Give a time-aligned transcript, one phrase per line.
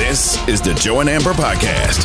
[0.00, 2.00] This is the Joe and Amber Podcast.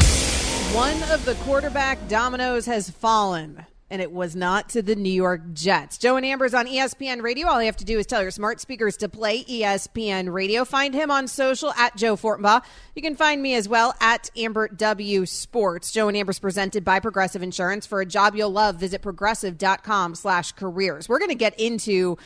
[0.75, 5.53] One of the quarterback dominoes has fallen, and it was not to the New York
[5.53, 5.97] Jets.
[5.97, 7.47] Joe and Amber's on ESPN Radio.
[7.47, 10.65] All you have to do is tell your smart speakers to play ESPN Radio.
[10.65, 12.65] Find him on social at Joe Fortenbaugh.
[12.95, 15.93] You can find me as well at Amber W Sports.
[15.93, 17.85] Joe and Amber's presented by Progressive Insurance.
[17.85, 21.07] For a job you'll love, visit progressive.com slash careers.
[21.07, 22.17] We're going to get into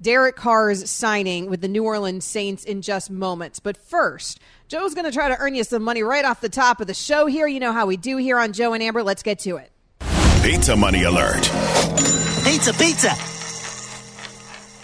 [0.00, 3.60] Derek Carr's signing with the New Orleans Saints in just moments.
[3.60, 4.38] But first,
[4.68, 6.94] Joe's going to try to earn you some money right off the top of the
[6.94, 7.46] show here.
[7.46, 9.04] You know how we do here on Joe and Amber.
[9.04, 9.70] Let's get to it.
[10.42, 11.42] Pizza money alert.
[12.42, 13.14] Pizza, pizza.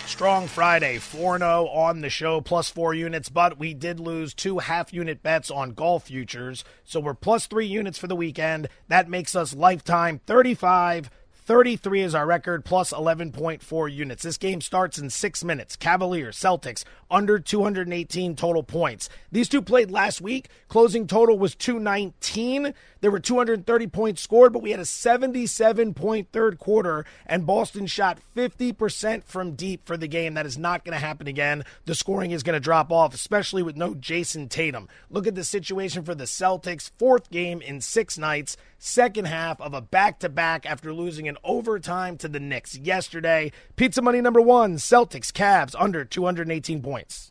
[0.06, 4.58] Strong Friday, 4 0 on the show, plus four units, but we did lose two
[4.58, 6.64] half unit bets on golf futures.
[6.84, 8.68] So we're plus three units for the weekend.
[8.86, 11.10] That makes us lifetime 35.
[11.44, 14.22] 33 is our record, plus 11.4 units.
[14.22, 15.74] This game starts in six minutes.
[15.74, 19.08] Cavaliers, Celtics, under 218 total points.
[19.32, 20.48] These two played last week.
[20.68, 22.74] Closing total was 219.
[23.00, 27.86] There were 230 points scored, but we had a 77 point third quarter, and Boston
[27.86, 30.34] shot 50% from deep for the game.
[30.34, 31.64] That is not going to happen again.
[31.86, 34.88] The scoring is going to drop off, especially with no Jayson Tatum.
[35.10, 36.92] Look at the situation for the Celtics.
[36.98, 41.36] Fourth game in six nights, second half of a back to back after losing in
[41.44, 43.52] overtime to the Knicks yesterday.
[43.76, 47.30] Pizza money number one Celtics, Cavs, under 218 points.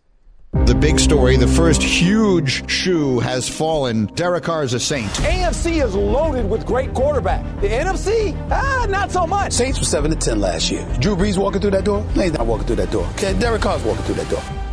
[0.66, 4.06] The big story, the first huge shoe has fallen.
[4.08, 5.10] Derek Carr is a saint.
[5.12, 7.44] AFC is loaded with great quarterback.
[7.62, 9.54] The NFC, ah, not so much.
[9.54, 10.86] Saints were seven to ten last year.
[11.00, 12.06] Drew Brees walking through that door?
[12.16, 13.06] No, he's not walking through that door.
[13.12, 14.71] Okay, Derek Carr's walking through that door.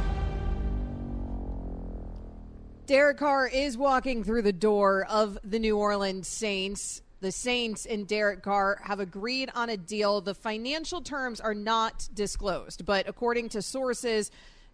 [2.89, 7.03] Derek Carr is walking through the door of the New Orleans Saints.
[7.21, 10.23] The Saints and Derek Carr have agreed on a deal.
[10.23, 14.31] The financial terms are not disclosed, but according to sources,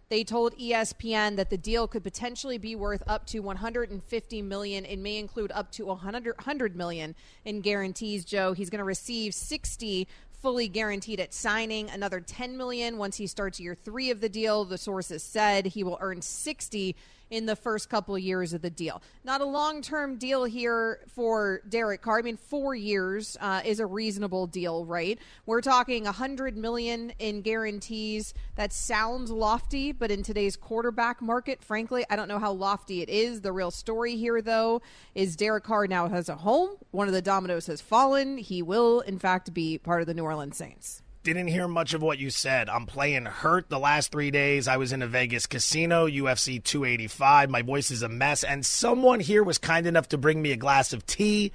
[0.07, 4.85] they told ESPN that the deal could potentially be worth up to 150 million.
[4.85, 8.23] It may include up to 100, 100 million in guarantees.
[8.23, 10.07] Joe, he's going to receive 60
[10.41, 14.63] fully guaranteed at signing, another 10 million once he starts year three of the deal.
[14.63, 16.95] The sources said he will earn 60
[17.35, 19.01] in the first couple years of the deal.
[19.25, 22.19] Not a long term deal here for Derek Carr.
[22.19, 25.19] I mean, four years uh, is a reasonable deal, right?
[25.45, 28.33] We're talking a 100 million in guarantees.
[28.55, 33.09] That sounds lofty, but in today's quarterback market, frankly, I don't know how lofty it
[33.09, 33.41] is.
[33.41, 34.81] The real story here, though,
[35.13, 36.77] is Derek Carr now has a home.
[36.91, 38.37] One of the dominoes has fallen.
[38.37, 42.01] He will, in fact, be part of the New Orleans Saints didn't hear much of
[42.03, 42.69] what you said.
[42.69, 44.67] I'm playing hurt the last three days.
[44.67, 47.49] I was in a Vegas casino, UFC 285.
[47.49, 48.43] My voice is a mess.
[48.43, 51.51] And someone here was kind enough to bring me a glass of tea.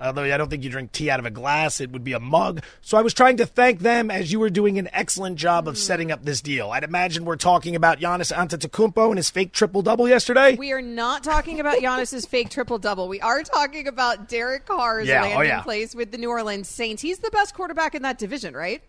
[0.00, 2.18] Although I don't think you drink tea out of a glass, it would be a
[2.20, 2.62] mug.
[2.80, 5.76] So I was trying to thank them as you were doing an excellent job of
[5.76, 6.70] setting up this deal.
[6.70, 10.56] I'd imagine we're talking about Giannis Antetokounmpo and his fake triple double yesterday.
[10.56, 13.08] We are not talking about Giannis's fake triple double.
[13.08, 15.60] We are talking about Derek Carr's Yeah, oh, landing yeah.
[15.60, 17.02] place with the New Orleans Saints.
[17.02, 18.82] He's the best quarterback in that division, right?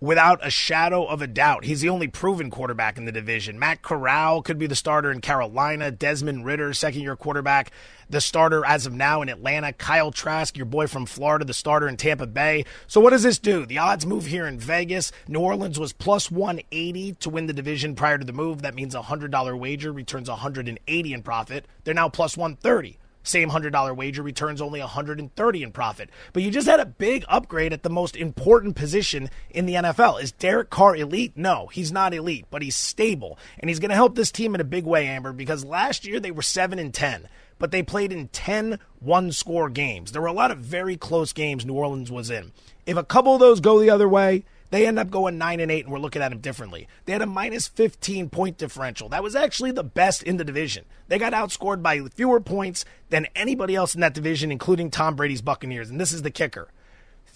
[0.00, 1.64] Without a shadow of a doubt.
[1.64, 3.58] He's the only proven quarterback in the division.
[3.58, 5.90] Matt Corral could be the starter in Carolina.
[5.90, 7.72] Desmond Ridder, second year quarterback,
[8.08, 9.72] the starter as of now in Atlanta.
[9.72, 12.64] Kyle Trask, your boy from Florida, the starter in Tampa Bay.
[12.86, 13.66] So what does this do?
[13.66, 15.10] The odds move here in Vegas.
[15.26, 18.62] New Orleans was plus 180 to win the division prior to the move.
[18.62, 21.66] That means a $100 wager returns 180 in profit.
[21.82, 26.10] They're now plus 130 same $100 wager returns only 130 in profit.
[26.32, 30.22] But you just had a big upgrade at the most important position in the NFL.
[30.22, 31.32] Is Derek Carr elite?
[31.36, 33.38] No, he's not elite, but he's stable.
[33.58, 36.20] And he's going to help this team in a big way, Amber, because last year
[36.20, 37.28] they were 7 and 10
[37.58, 40.12] but they played in 10 one score games.
[40.12, 42.52] There were a lot of very close games New Orleans was in.
[42.86, 45.70] If a couple of those go the other way, they end up going 9 and
[45.70, 46.88] 8 and we're looking at them differently.
[47.04, 49.08] They had a minus 15 point differential.
[49.08, 50.84] That was actually the best in the division.
[51.08, 55.42] They got outscored by fewer points than anybody else in that division including Tom Brady's
[55.42, 56.68] Buccaneers and this is the kicker.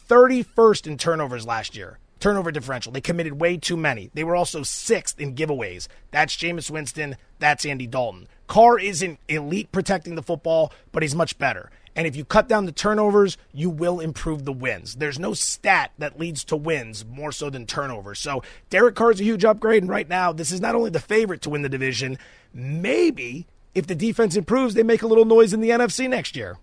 [0.09, 1.99] 31st in turnovers last year.
[2.21, 2.93] Turnover differential.
[2.93, 4.11] They committed way too many.
[4.15, 5.89] They were also sixth in giveaways.
[6.13, 7.17] That's Jameis Winston.
[7.41, 8.29] That's Andy Dalton.
[8.47, 11.69] Carr isn't elite protecting the football, but he's much better.
[11.95, 14.95] And if you cut down the turnovers, you will improve the wins.
[14.95, 18.19] There's no stat that leads to wins more so than turnovers.
[18.19, 19.83] So Derek Carr Carr's a huge upgrade.
[19.83, 22.19] And right now, this is not only the favorite to win the division,
[22.55, 26.57] maybe if the defense improves, they make a little noise in the NFC next year.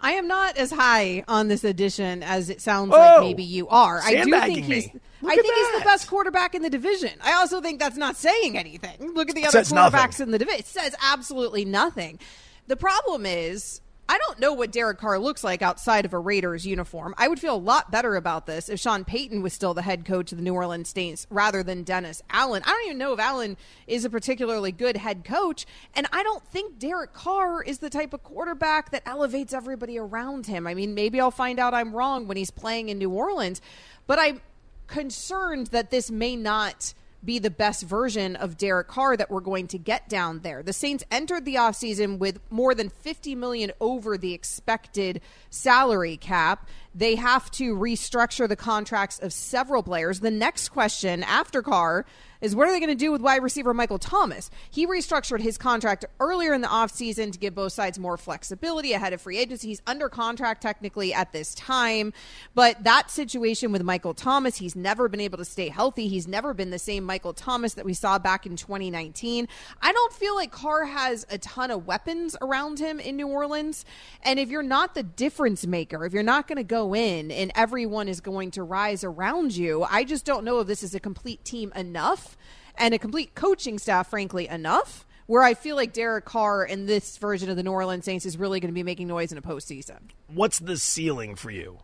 [0.00, 3.68] I am not as high on this addition as it sounds Oh, like maybe you
[3.68, 4.00] are.
[4.02, 4.88] I do think he's.
[5.24, 7.10] I think he's the best quarterback in the division.
[7.22, 9.14] I also think that's not saying anything.
[9.14, 10.26] Look at the other quarterbacks nothing.
[10.26, 10.60] in the division.
[10.60, 12.18] It says absolutely nothing.
[12.66, 13.80] The problem is
[14.12, 17.14] I don't know what Derek Carr looks like outside of a Raiders uniform.
[17.16, 20.04] I would feel a lot better about this if Sean Payton was still the head
[20.04, 22.62] coach of the New Orleans Saints rather than Dennis Allen.
[22.66, 23.56] I don't even know if Allen
[23.86, 25.64] is a particularly good head coach,
[25.94, 30.44] and I don't think Derek Carr is the type of quarterback that elevates everybody around
[30.44, 30.66] him.
[30.66, 33.62] I mean, maybe I'll find out I'm wrong when he's playing in New Orleans,
[34.06, 34.42] but I'm
[34.88, 36.92] concerned that this may not
[37.24, 40.62] be the best version of Derek Carr that we're going to get down there.
[40.62, 45.20] The Saints entered the offseason with more than 50 million over the expected
[45.50, 46.68] salary cap.
[46.94, 50.20] They have to restructure the contracts of several players.
[50.20, 52.04] The next question after Carr
[52.42, 54.50] is what are they going to do with wide receiver Michael Thomas?
[54.70, 59.12] He restructured his contract earlier in the offseason to give both sides more flexibility ahead
[59.12, 59.68] of free agency.
[59.68, 62.12] He's under contract technically at this time,
[62.54, 66.08] but that situation with Michael Thomas, he's never been able to stay healthy.
[66.08, 69.46] He's never been the same Michael Thomas that we saw back in 2019.
[69.80, 73.84] I don't feel like Carr has a ton of weapons around him in New Orleans.
[74.24, 77.52] And if you're not the difference maker, if you're not going to go in and
[77.54, 81.00] everyone is going to rise around you, I just don't know if this is a
[81.00, 82.31] complete team enough
[82.76, 85.06] and a complete coaching staff, frankly, enough.
[85.26, 88.36] Where I feel like Derek Carr in this version of the New Orleans Saints is
[88.36, 89.98] really going to be making noise in a postseason.
[90.26, 91.78] What's the ceiling for you?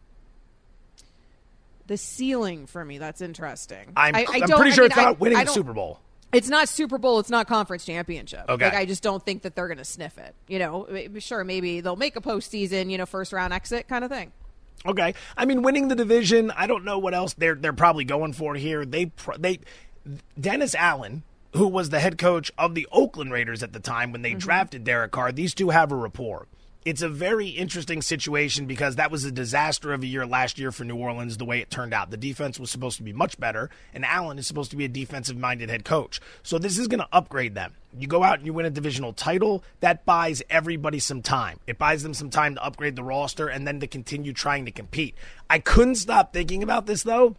[1.86, 3.92] The ceiling for me, that's interesting.
[3.96, 5.46] I'm, I, I, I am pretty I sure mean, it's I- not winning I the
[5.46, 6.00] don't- Super Bowl.
[6.30, 7.20] It's not Super Bowl.
[7.20, 8.44] It's not conference championship.
[8.50, 8.66] Okay.
[8.66, 10.34] Like I just don't think that they're going to sniff it.
[10.46, 10.86] You know,
[11.20, 14.32] sure, maybe they'll make a postseason, you know, first round exit kind of thing.
[14.84, 15.14] Okay.
[15.38, 16.50] I mean, winning the division.
[16.50, 18.84] I don't know what else they're they're probably going for here.
[18.84, 19.60] They they
[20.40, 21.22] Dennis Allen,
[21.54, 24.38] who was the head coach of the Oakland Raiders at the time when they mm-hmm.
[24.38, 25.32] drafted Derek Carr.
[25.32, 26.46] These two have a rapport.
[26.84, 30.72] It's a very interesting situation because that was a disaster of a year last year
[30.72, 32.10] for New Orleans, the way it turned out.
[32.10, 34.88] The defense was supposed to be much better, and Allen is supposed to be a
[34.88, 36.20] defensive minded head coach.
[36.42, 37.74] So this is going to upgrade them.
[37.98, 41.58] You go out and you win a divisional title, that buys everybody some time.
[41.66, 44.70] It buys them some time to upgrade the roster and then to continue trying to
[44.70, 45.14] compete.
[45.50, 47.36] I couldn't stop thinking about this though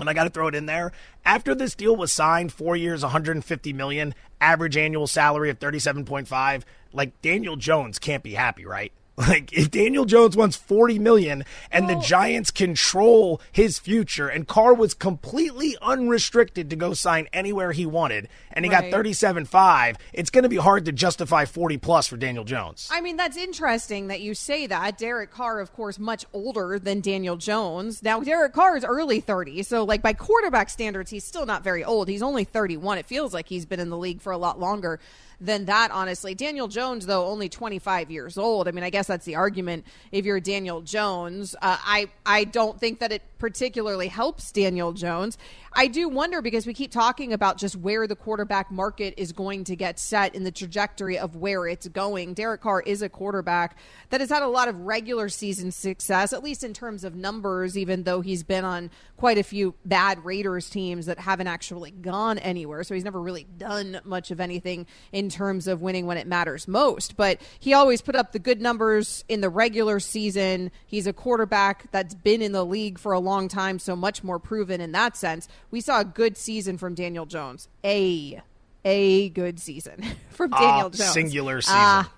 [0.00, 0.92] and I got to throw it in there.
[1.24, 6.62] After this deal was signed, four years, 150 million, average annual salary of 37.5.
[6.92, 8.92] Like Daniel Jones can't be happy, right?
[9.20, 14.72] Like if Daniel Jones wants 40 million and the Giants control his future and Carr
[14.72, 18.90] was completely unrestricted to go sign anywhere he wanted and he Right.
[18.90, 22.88] got 37.5, it's going to be hard to justify 40 plus for Daniel Jones.
[22.90, 24.96] I mean, that's interesting that you say that.
[24.98, 28.02] Derek Carr, of course, much older than Daniel Jones.
[28.02, 31.84] Now, Derek Carr is early 30, so like by quarterback standards, he's still not very
[31.84, 32.08] old.
[32.08, 32.98] He's only 31.
[32.98, 34.98] It feels like he's been in the league for a lot longer
[35.40, 36.34] than that, honestly.
[36.34, 38.68] Daniel Jones, though, only 25 years old.
[38.68, 41.54] I mean, I guess that's the argument if you're Daniel Jones.
[41.54, 45.38] Uh, I, I don't think that it particularly helps Daniel Jones.
[45.72, 49.64] I do wonder because we keep talking about just where the quarterback market is going
[49.64, 52.34] to get set in the trajectory of where it's going.
[52.34, 53.78] Derek Carr is a quarterback
[54.10, 57.78] that has had a lot of regular season success, at least in terms of numbers,
[57.78, 62.38] even though he's been on quite a few bad Raiders teams that haven't actually gone
[62.38, 62.82] anywhere.
[62.84, 66.68] So he's never really done much of anything in terms of winning when it matters
[66.68, 67.16] most.
[67.16, 70.70] But he always put up the good numbers in the regular season.
[70.86, 74.38] He's a quarterback that's been in the league for a long time, so much more
[74.38, 75.48] proven in that sense.
[75.70, 77.68] We saw a good season from Daniel Jones.
[77.84, 78.42] A
[78.84, 81.12] a good season from Daniel Ah, Jones.
[81.12, 81.76] singular season.
[81.78, 82.12] Ah,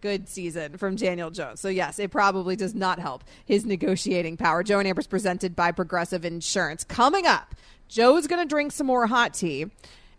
[0.00, 1.60] good season from Daniel Jones.
[1.60, 4.62] So yes, it probably does not help his negotiating power.
[4.62, 6.82] Joe and Amber's presented by Progressive Insurance.
[6.84, 7.54] Coming up,
[7.88, 9.66] Joe's going to drink some more hot tea.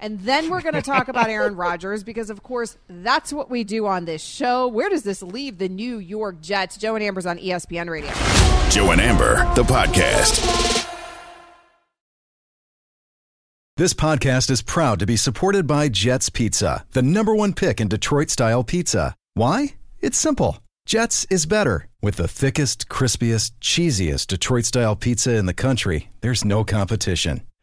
[0.01, 3.63] And then we're going to talk about Aaron Rodgers because, of course, that's what we
[3.63, 4.67] do on this show.
[4.67, 6.75] Where does this leave the New York Jets?
[6.75, 8.09] Joe and Amber's on ESPN Radio.
[8.71, 10.87] Joe and Amber, the podcast.
[13.77, 17.87] This podcast is proud to be supported by Jets Pizza, the number one pick in
[17.87, 19.15] Detroit style pizza.
[19.35, 19.75] Why?
[20.01, 20.57] It's simple.
[20.85, 21.87] Jets is better.
[22.01, 27.41] With the thickest, crispiest, cheesiest Detroit style pizza in the country, there's no competition.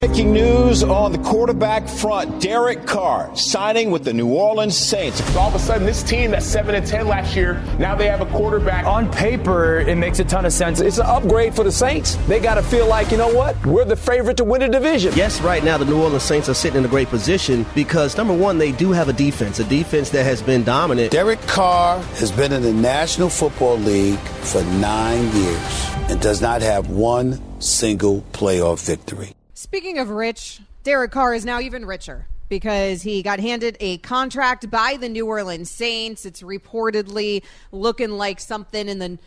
[0.00, 2.40] Breaking news on the quarterback front.
[2.40, 5.20] Derek Carr signing with the New Orleans Saints.
[5.34, 8.20] All of a sudden, this team that's 7 and 10 last year, now they have
[8.20, 8.86] a quarterback.
[8.86, 10.80] On paper, it makes a ton of sense.
[10.80, 12.14] It's an upgrade for the Saints.
[12.28, 13.56] They got to feel like, you know what?
[13.66, 15.14] We're the favorite to win the division.
[15.16, 18.36] Yes, right now, the New Orleans Saints are sitting in a great position because, number
[18.36, 21.10] one, they do have a defense, a defense that has been dominant.
[21.10, 26.62] Derek Carr has been in the National Football League for nine years and does not
[26.62, 29.34] have one single playoff victory.
[29.60, 34.70] Speaking of rich, Derek Carr is now even richer because he got handed a contract
[34.70, 36.24] by the New Orleans Saints.
[36.24, 39.18] It's reportedly looking like something in the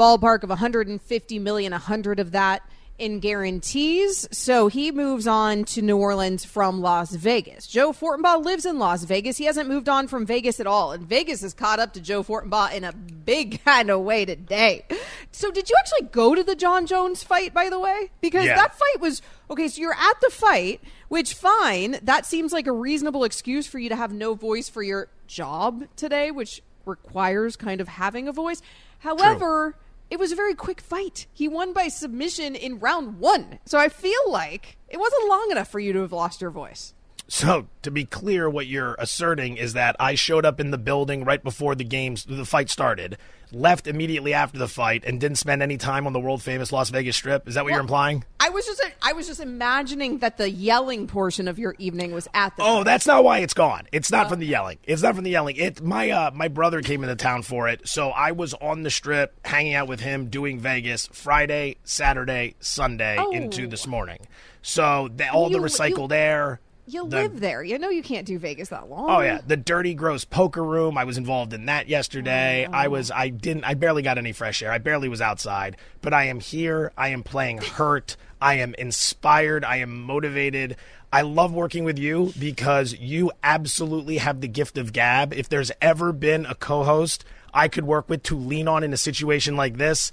[0.00, 2.62] ballpark of 150 million, 100 of that
[2.98, 4.28] in guarantees.
[4.30, 7.66] So he moves on to New Orleans from Las Vegas.
[7.66, 9.36] Joe Fortenbaugh lives in Las Vegas.
[9.36, 10.92] He hasn't moved on from Vegas at all.
[10.92, 14.84] And Vegas has caught up to Joe Fortenbaugh in a big kind of way today.
[15.32, 18.10] So did you actually go to the Jon Jones fight, by the way?
[18.20, 18.56] Because Yeah.
[18.56, 19.66] that fight was okay.
[19.68, 21.98] So you're at the fight, which fine.
[22.02, 25.84] That seems like a reasonable excuse for you to have no voice for your job
[25.96, 28.62] today, which requires kind of having a voice.
[29.00, 29.74] However,
[30.14, 31.26] it was a very quick fight.
[31.32, 33.58] He won by submission in round one.
[33.66, 36.94] So I feel like it wasn't long enough for you to have lost your voice.
[37.34, 41.24] So, to be clear, what you're asserting is that I showed up in the building
[41.24, 43.18] right before the games, the fight started,
[43.50, 46.90] left immediately after the fight, and didn't spend any time on the world famous Las
[46.90, 47.48] Vegas Strip.
[47.48, 48.22] Is that what you're implying?
[48.38, 52.28] I was just I was just imagining that the yelling portion of your evening was
[52.34, 53.88] at the Oh, that's not why it's gone.
[53.90, 54.78] It's not from the yelling.
[54.84, 55.56] It's not from the yelling.
[55.56, 58.90] It my uh my brother came into town for it, so I was on the
[58.90, 63.32] strip hanging out with him doing Vegas Friday, Saturday, Sunday Oh.
[63.32, 64.20] into this morning.
[64.62, 66.60] So the, all the You- recycled air.
[66.86, 67.62] You the- live there.
[67.62, 69.10] You know you can't do Vegas that long.
[69.10, 70.98] Oh yeah, the dirty, gross poker room.
[70.98, 72.66] I was involved in that yesterday.
[72.66, 73.10] I was.
[73.10, 73.64] I didn't.
[73.64, 74.70] I barely got any fresh air.
[74.70, 75.76] I barely was outside.
[76.02, 76.92] But I am here.
[76.96, 78.16] I am playing hurt.
[78.40, 79.64] I am inspired.
[79.64, 80.76] I am motivated.
[81.12, 85.32] I love working with you because you absolutely have the gift of gab.
[85.32, 87.24] If there's ever been a co-host
[87.54, 90.10] I could work with to lean on in a situation like this,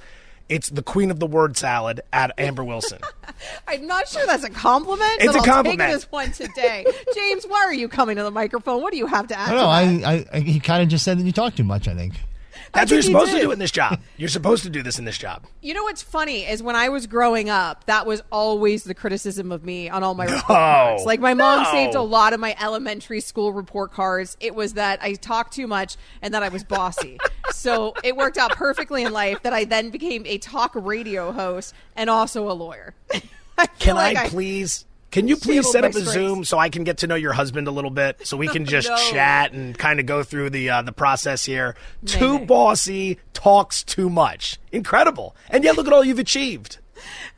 [0.52, 3.00] it's the queen of the word salad at Amber Wilson.
[3.68, 5.14] I'm not sure that's a compliment.
[5.20, 5.90] It's but a I'll compliment.
[5.90, 6.86] Take this one today.
[7.16, 8.82] James, why are you coming to the microphone?
[8.82, 9.50] What do you have to add?
[9.50, 10.06] I don't know.
[10.08, 11.88] I, I, I he kind of just said that you talk too much.
[11.88, 12.16] I think.
[12.74, 14.00] That's what you're supposed to do in this job.
[14.18, 15.46] You're supposed to do this in this job.
[15.62, 19.52] You know what's funny is when I was growing up, that was always the criticism
[19.52, 20.56] of me on all my report No.
[20.56, 21.04] cards.
[21.06, 21.72] Like my mom No.
[21.72, 24.38] saved a lot of my elementary school report cards.
[24.40, 27.18] It was that I talked too much and that I was bossy.
[27.52, 31.74] so it worked out perfectly in life that I then became a talk radio host
[31.98, 32.94] and also a lawyer.
[33.58, 34.86] I Can like I please?
[35.12, 36.00] Can you please set up a.
[36.02, 38.66] Zoom so I can get to know your husband a little bit, so we can
[38.66, 38.96] just No.
[39.12, 41.76] chat and kind of go through the uh, the process here?
[42.06, 42.46] Too Nay.
[42.46, 44.60] bossy, talks too much.
[44.72, 46.78] Incredible, and yet look at all you've achieved.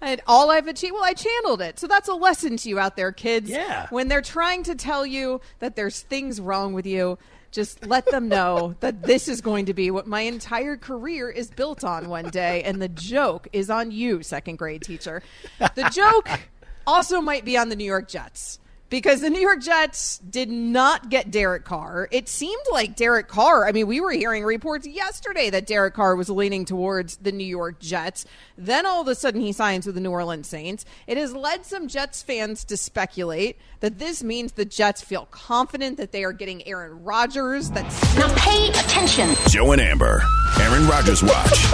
[0.02, 1.80] And all I've achieved, well, I channeled it.
[1.80, 3.50] So that's a lesson to you out there, kids.
[3.50, 3.88] Yeah.
[3.92, 7.18] When they're trying to tell you that there's things wrong with you,
[7.52, 11.50] just let them know that this is going to be what my entire career is
[11.50, 12.62] built on one day.
[12.64, 15.24] And the joke is on you, second grade teacher.
[15.60, 16.28] The joke
[16.86, 18.60] also might be on the New York Jets.
[18.90, 22.08] Because the New York Jets did not get Derek Carr.
[22.12, 26.16] It seemed like Derek Carr, I mean, we were hearing reports yesterday that Derek Carr
[26.16, 28.24] was leaning towards the New York Jets.
[28.56, 30.86] Then all of a sudden he signs with the New Orleans Saints.
[31.08, 35.98] It has led some Jets fans to speculate that this means the Jets feel confident
[35.98, 37.72] that they are getting Aaron Rodgers.
[37.72, 39.34] That's Now pay attention.
[39.50, 40.22] Joe and Amber,
[40.60, 41.66] Aaron Rodgers Watch.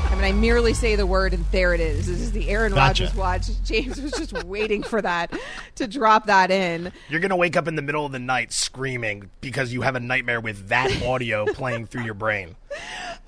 [0.16, 2.06] I mean, I merely say the word, and there it is.
[2.06, 3.02] This is the Aaron Gotcha.
[3.04, 3.48] Rodgers watch.
[3.66, 5.30] James was just waiting for that
[5.74, 6.90] to drop that in.
[7.10, 10.00] You're gonna wake up in the middle of the night screaming because you have a
[10.00, 12.56] nightmare with that audio playing through your brain.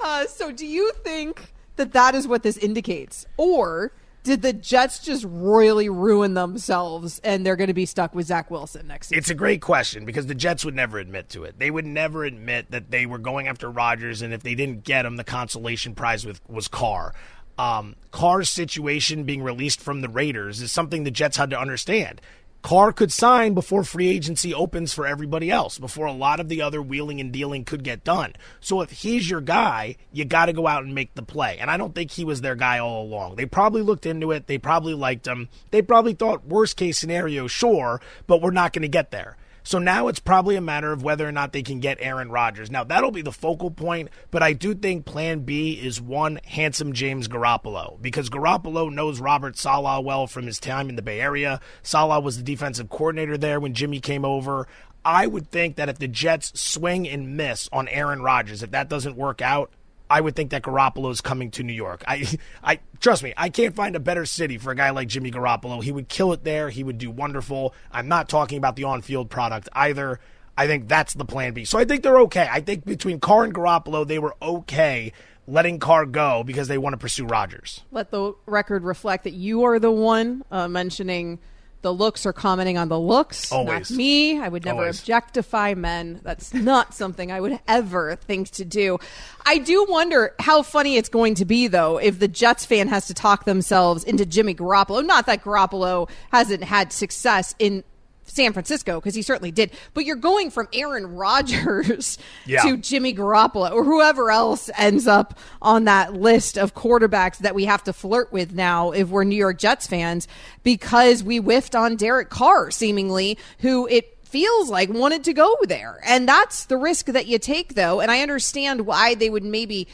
[0.00, 4.98] Uh, so, do you think that that is what this indicates, or did the Jets
[4.98, 9.18] just royally ruin themselves and they're going to be stuck with Zach Wilson next season?
[9.18, 11.58] It's a great question because the Jets would never admit to it.
[11.58, 15.06] They would never admit that they were going after Rodgers, and if they didn't get
[15.06, 17.14] him, the consolation prize with, was Carr.
[17.58, 22.20] Um, Carr's situation being released from the Raiders is something the Jets had to understand.
[22.68, 26.60] Carr could sign before free agency opens for everybody else, before a lot of the
[26.60, 28.34] other wheeling and dealing could get done.
[28.60, 31.56] So if he's your guy, you got to go out and make the play.
[31.58, 33.36] And I don't think he was their guy all along.
[33.36, 34.48] They probably looked into it.
[34.48, 35.48] They probably liked him.
[35.70, 39.38] They probably thought worst case scenario, sure, but we're not going to get there.
[39.68, 42.70] So now it's probably a matter of whether or not they can get Aaron Rodgers.
[42.70, 46.94] Now that'll be the focal point, but I do think plan B is one handsome
[46.94, 51.60] James Garoppolo because Garoppolo knows Robert Saleh well from his time in the Bay Area.
[51.82, 54.66] Saleh was the defensive coordinator there when Jimmy came over.
[55.04, 58.88] I would think that if the Jets swing and miss on Aaron Rodgers, if that
[58.88, 59.70] doesn't work out,
[60.10, 62.02] I would think that Garoppolo is coming to New York.
[62.06, 62.26] I,
[62.62, 65.82] I trust me, I can't find a better city for a guy like Jimmy Garoppolo.
[65.82, 66.70] He would kill it there.
[66.70, 67.74] He would do wonderful.
[67.92, 70.20] I'm not talking about the on-field product either.
[70.56, 71.64] I think that's the plan B.
[71.64, 72.48] So I think they're okay.
[72.50, 75.12] I think between Carr and Garoppolo, they were okay
[75.46, 77.82] letting Carr go because they want to pursue Rodgers.
[77.90, 81.38] Let the record reflect that you are the one uh, mentioning
[81.82, 83.52] the looks are commenting on the looks.
[83.52, 83.90] Always.
[83.90, 84.38] Not me.
[84.40, 85.00] I would never Always.
[85.00, 86.20] objectify men.
[86.24, 88.98] That's not something I would ever think to do.
[89.46, 93.06] I do wonder how funny it's going to be, though, if the Jets fan has
[93.06, 95.04] to talk themselves into Jimmy Garoppolo.
[95.04, 97.84] Not that Garoppolo hasn't had success in
[98.28, 99.70] San Francisco because he certainly did.
[99.94, 102.62] But you're going from Aaron Rodgers Yeah.
[102.62, 107.64] to Jimmy Garoppolo or whoever else ends up on that list of quarterbacks that we
[107.64, 110.28] have to flirt with now if we're New York Jets fans
[110.62, 116.00] because we whiffed on Derek Carr seemingly who it feels like wanted to go there.
[116.04, 118.00] And that's the risk that you take though.
[118.00, 119.88] And I understand why they would maybe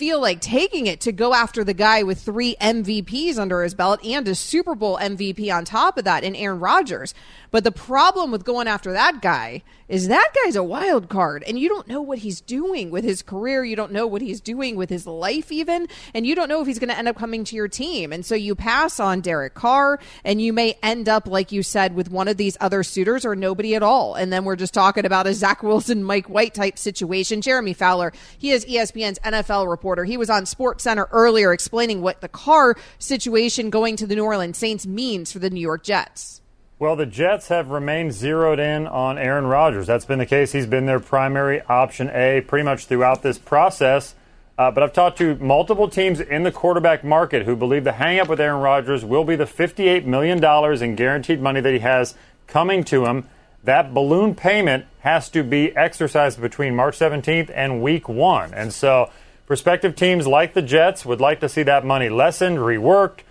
[0.00, 4.02] feel like taking it to go after the guy with three MVPs under his belt
[4.02, 7.12] and a Super Bowl MVP on top of that in Aaron Rodgers.
[7.50, 11.58] But the problem with going after that guy is that guy's a wild card and
[11.58, 13.64] you don't know what he's doing with his career.
[13.64, 15.88] You don't know what he's doing with his life even.
[16.14, 18.12] And you don't know if he's going to end up coming to your team.
[18.12, 21.94] And so you pass on Derek Carr and you may end up, like you said,
[21.96, 24.14] with one of these other suitors or nobody at all.
[24.14, 27.42] And then we're just talking about a Zach Wilson, Mike White type situation.
[27.42, 29.89] Jeremy Fowler, he is ESPN's NFL reporter.
[30.04, 34.24] He was on Sports Center earlier explaining what the Carr situation going to the New
[34.24, 36.40] Orleans Saints means for the New York Jets.
[36.78, 39.86] Well, the Jets have remained zeroed in on Aaron Rodgers.
[39.86, 40.52] That's been the case.
[40.52, 44.14] He's been their primary option A pretty much throughout this process.
[44.56, 48.18] Uh, but I've talked to multiple teams in the quarterback market who believe the hang
[48.18, 50.42] up with Aaron Rodgers will be the $58 million
[50.82, 52.14] in guaranteed money that he has
[52.46, 53.26] coming to him.
[53.64, 58.52] That balloon payment has to be exercised between March 17th and week one.
[58.52, 59.10] And so,
[59.50, 63.22] prospective teams like the Jets would like to see that money lessened, reworked,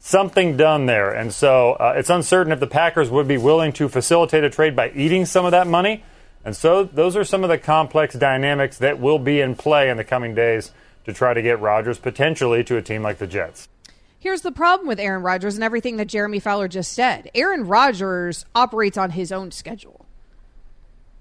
[0.00, 1.12] something done there.
[1.12, 4.74] And so uh, it's uncertain if the Packers would be willing to facilitate a trade
[4.74, 6.02] by eating some of that money.
[6.44, 9.96] And so those are some of the complex dynamics that will be in play in
[9.96, 10.72] the coming days
[11.04, 13.68] to try to get Rodgers potentially to a team like the Jets.
[14.18, 17.30] Here's the problem with Aaron Rodgers and everything that Jeremy Fowler just said.
[17.36, 20.06] Aaron Rodgers operates on his own schedule.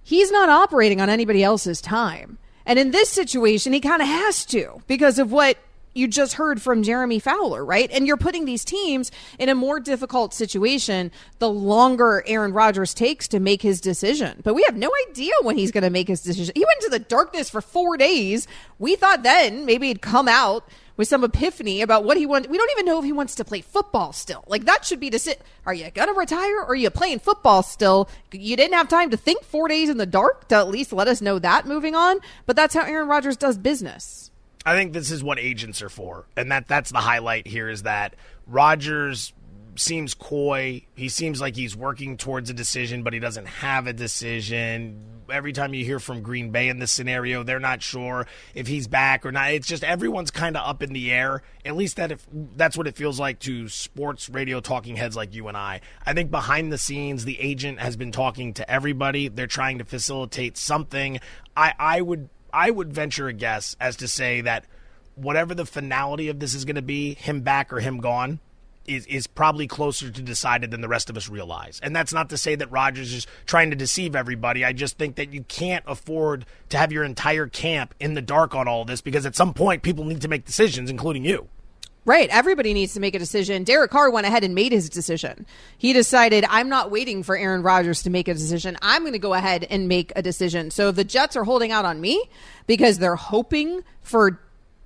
[0.02, 2.40] He's not operating on anybody else's time.
[2.68, 5.58] And in this situation, he kind of has to because of what
[5.94, 7.90] you just heard from Jeremy Fowler, right?
[7.92, 13.28] And you're putting these teams in a more difficult situation the longer Aaron Rodgers takes
[13.30, 14.42] to make his decision.
[14.44, 16.54] But we have no idea when he's going to make his decision.
[16.56, 18.48] He went into the darkness for four days.
[18.78, 22.48] We thought then maybe he'd come out with some epiphany about what he wants.
[22.48, 24.44] We don't even know if he wants to play football still.
[24.48, 25.42] Like that should be to sit.
[25.66, 28.10] Are you gonna retire or are you playing football still?
[28.32, 31.08] You didn't have time to think four days in the dark to at least let
[31.08, 32.20] us know that moving on.
[32.46, 34.32] But that's how Aaron Rodgers does business.
[34.66, 37.84] I think this is what agents are for, and that that's the highlight here is
[37.84, 38.16] that
[38.48, 39.32] Rodgers
[39.78, 40.86] seems coy.
[40.96, 45.04] He seems like he's working towards a decision, but he doesn't have a decision.
[45.30, 48.88] Every time you hear from Green Bay in this scenario, they're not sure if he's
[48.88, 49.52] back or not.
[49.52, 51.44] It's just everyone's kind of up in the air.
[51.66, 55.34] At least that if that's what it feels like to sports radio talking heads like
[55.34, 55.82] you and I.
[56.06, 59.28] I think behind the scenes, the agent has been talking to everybody.
[59.28, 61.20] They're trying to facilitate something.
[61.56, 64.66] I I would I would venture a guess as to say that
[65.16, 68.40] whatever the finality of this is going to be, him back or him gone,
[68.88, 71.80] is, is probably closer to decided than the rest of us realize.
[71.84, 74.66] And that's not to say that Rodgers is trying to deceive everybody.
[74.66, 78.56] I just think that you can't afford to have your entire camp in the dark
[78.56, 81.50] on all this because at some point people need to make decisions, including you.
[82.08, 82.30] Right.
[82.30, 83.66] Everybody needs to make a decision.
[83.66, 85.46] Derek Carr went ahead and made his decision.
[85.78, 88.78] He decided, I'm not waiting for Aaron Rodgers to make a decision.
[88.82, 90.72] I'm going to go ahead and make a decision.
[90.72, 92.24] So the Jets are holding out on me
[92.66, 94.40] because they're hoping for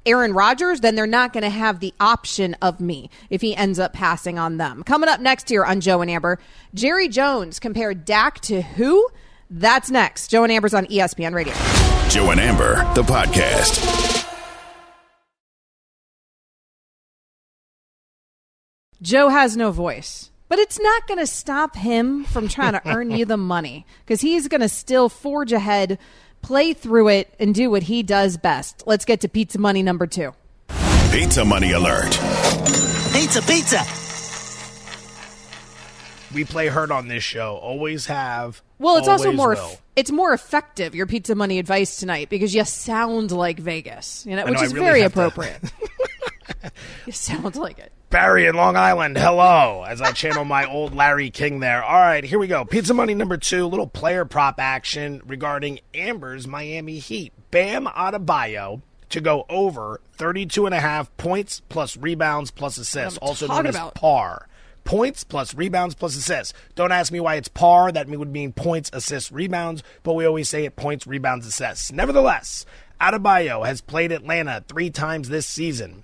[0.05, 3.79] Aaron Rodgers, then they're not going to have the option of me if he ends
[3.79, 4.83] up passing on them.
[4.83, 6.39] Coming up next here on Joe and Amber,
[6.73, 9.07] Jerry Jones compared Dak to who?
[9.49, 10.29] That's next.
[10.29, 11.53] Joe and Amber's on ESPN Radio.
[12.09, 14.27] Joe and Amber, the podcast.
[19.01, 20.31] Joe has no voice.
[20.47, 24.19] But it's not going to stop him from trying to earn you the money because
[24.19, 25.97] he's going to still forge ahead,
[26.41, 28.83] play through it, and do what he does best.
[28.85, 30.33] Let's get to pizza money number two.
[31.11, 32.11] Pizza money alert.
[33.13, 33.83] Pizza, pizza.
[36.33, 37.55] We play hurt on this show.
[37.57, 38.61] Always have.
[38.79, 39.77] Well, it's also more will.
[39.95, 44.43] it's more effective your pizza money advice tonight because you sound like Vegas, you know,
[44.43, 45.61] I which know, is really very have to- appropriate.
[47.05, 47.91] you sound like it.
[48.11, 51.81] Barry in Long Island, hello, as I channel my old Larry King there.
[51.81, 52.65] All right, here we go.
[52.65, 57.31] Pizza Money number two, little player prop action regarding Amber's Miami Heat.
[57.51, 63.47] Bam Adebayo to go over 32 and a half points plus rebounds plus assists, also
[63.47, 64.49] known as par.
[64.83, 66.53] Points plus rebounds plus assists.
[66.75, 67.93] Don't ask me why it's par.
[67.93, 71.93] That would mean points, assists, rebounds, but we always say it points, rebounds, assists.
[71.93, 72.65] Nevertheless,
[72.99, 76.03] Adebayo has played Atlanta three times this season.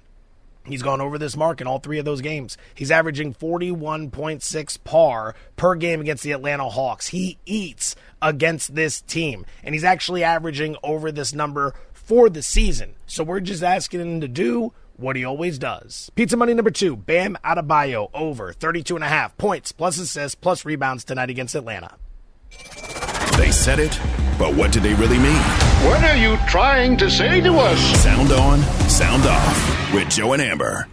[0.68, 2.58] He's gone over this mark in all three of those games.
[2.76, 7.08] He's averaging 41.6 par per game against the Atlanta Hawks.
[7.08, 12.96] He eats against this team, and he's actually averaging over this number for the season.
[13.06, 16.12] So we're just asking him to do what he always does.
[16.16, 20.66] Pizza money number two, Bam Adebayo over 32 and a half points plus assists plus
[20.66, 21.96] rebounds tonight against Atlanta.
[23.38, 24.00] They said it,
[24.40, 25.42] but what did they really mean?
[25.86, 27.80] What are you trying to say to us?
[28.02, 30.88] Sound on, sound off with Joe and Amber.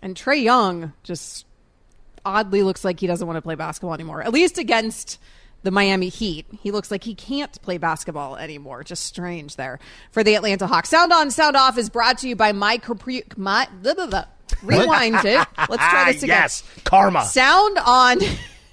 [0.00, 1.44] And Trae Young just
[2.24, 4.22] oddly looks like he doesn't want to play basketball anymore.
[4.22, 5.18] At least against
[5.62, 6.46] the Miami Heat.
[6.62, 8.82] He looks like he can't play basketball anymore.
[8.82, 9.78] Just strange there
[10.12, 10.88] for the Atlanta Hawks.
[10.88, 14.24] Sound on, sound off is brought to you by my, Capri- my blah, blah, blah.
[14.62, 15.46] rewind it.
[15.58, 16.42] Let's try ah, this again.
[16.42, 17.24] yes, karma.
[17.24, 18.20] Sound on,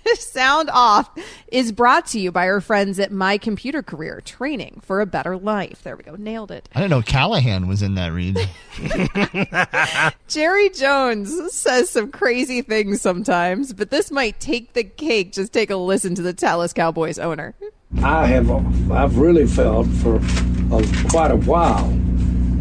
[0.15, 1.09] sound off
[1.47, 5.37] is brought to you by our friends at My Computer Career Training for a Better
[5.37, 5.83] Life.
[5.83, 6.15] There we go.
[6.15, 6.69] Nailed it.
[6.73, 8.37] I didn't know Callahan was in that read.
[10.27, 15.33] Jerry Jones says some crazy things sometimes, but this might take the cake.
[15.33, 17.53] Just take a listen to the Dallas Cowboys owner.
[18.01, 18.49] I have
[18.91, 21.87] I've really felt for a, quite a while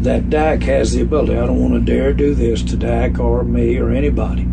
[0.03, 1.33] that Dak has the ability.
[1.33, 4.43] I don't want to dare do this to Dak or me or anybody,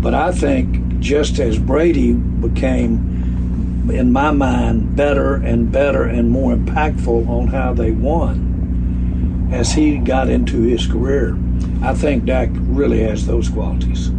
[0.00, 6.54] but I think just as Brady became, in my mind, better and better and more
[6.54, 11.36] impactful on how they won as he got into his career,
[11.82, 14.10] I think Dak really has those qualities.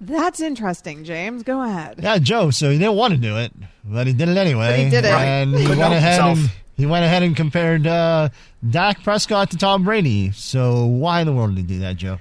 [0.00, 1.42] That's interesting, James.
[1.42, 2.00] Go ahead.
[2.02, 2.50] Yeah, Joe.
[2.50, 3.52] So he didn't want to do it,
[3.84, 4.68] but he did it anyway.
[4.70, 5.10] But he did it.
[5.12, 6.38] And he went ahead himself.
[6.38, 8.28] and he went ahead and compared uh,
[8.68, 10.32] Dak Prescott to Tom Brady.
[10.32, 12.18] So why in the world did he do that, Joe?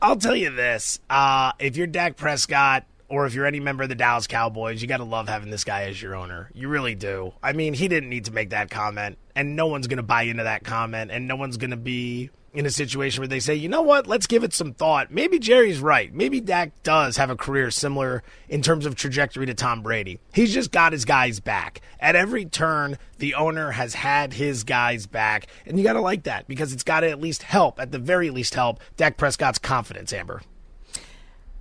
[0.00, 3.88] I'll tell you this: uh, if you're Dak Prescott or if you're any member of
[3.88, 6.50] the Dallas Cowboys, you got to love having this guy as your owner.
[6.54, 7.32] You really do.
[7.42, 10.22] I mean, he didn't need to make that comment, and no one's going to buy
[10.22, 13.54] into that comment, and no one's going to be in a situation where they say,
[13.54, 15.12] you know what, let's give it some thought.
[15.12, 16.12] Maybe Jerry's right.
[16.12, 20.18] Maybe Dak does have a career similar in terms of trajectory to Tom Brady.
[20.34, 21.82] He's just got his guys back.
[22.00, 26.24] At every turn, the owner has had his guys back, and you got to like
[26.24, 29.60] that because it's got to at least help, at the very least help, Dak Prescott's
[29.60, 30.42] confidence, Amber.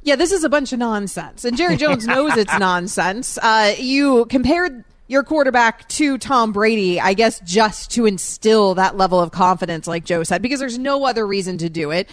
[0.01, 1.45] Yeah, this is a bunch of nonsense.
[1.45, 3.37] And Jerry Jones knows it's nonsense.
[3.37, 9.19] Uh, you compared your quarterback to Tom Brady, I guess, just to instill that level
[9.19, 12.09] of confidence, like Joe said, because there's no other reason to do it.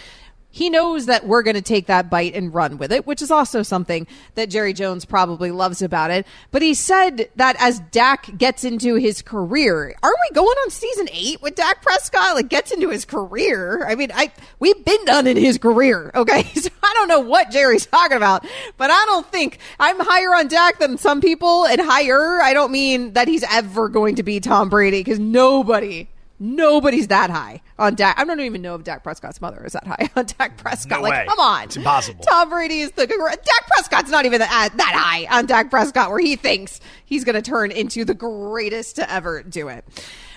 [0.55, 3.29] He knows that we're going to take that bite and run with it, which is
[3.29, 6.25] also something that Jerry Jones probably loves about it.
[6.51, 11.09] But he said that as Dak gets into his career, aren't we going on season
[11.11, 12.35] eight with Dak Prescott?
[12.35, 13.85] Like gets into his career.
[13.85, 16.09] I mean, I we've been done in his career.
[16.15, 18.45] Okay, so I don't know what Jerry's talking about,
[18.77, 21.65] but I don't think I'm higher on Dak than some people.
[21.65, 26.07] And higher, I don't mean that he's ever going to be Tom Brady because nobody
[26.37, 28.19] Nobody's that high on Dak.
[28.19, 30.99] I don't even know if Dak Prescott's mother is that high on Dak Prescott.
[30.99, 31.25] No like, way.
[31.27, 32.23] come on, It's impossible.
[32.23, 36.19] Tom Brady is the Dak Prescott's not even that, that high on Dak Prescott, where
[36.19, 39.85] he thinks he's going to turn into the greatest to ever do it.